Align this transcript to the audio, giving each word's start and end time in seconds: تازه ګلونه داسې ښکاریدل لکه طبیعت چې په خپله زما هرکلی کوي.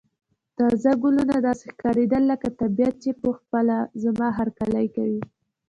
تازه 0.57 0.91
ګلونه 1.01 1.35
داسې 1.47 1.65
ښکاریدل 1.73 2.23
لکه 2.31 2.47
طبیعت 2.59 2.95
چې 3.03 3.11
په 3.21 3.29
خپله 3.37 3.77
زما 4.03 4.27
هرکلی 4.37 4.85
کوي. 4.95 5.21